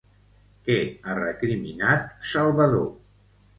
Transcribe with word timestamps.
Què 0.67 0.77
ha 1.11 1.17
recriminat 1.19 2.11
Salvador? 2.33 2.91